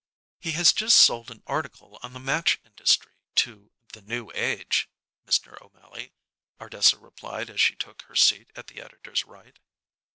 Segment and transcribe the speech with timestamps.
[0.39, 4.89] "He has just sold an article on the match industry to 'The New Age,'
[5.27, 5.61] Mr.
[5.61, 6.11] O'Mally,"
[6.59, 9.59] Ardessa replied as she took her seat at the editor's right.